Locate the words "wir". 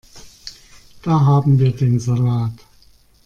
1.59-1.75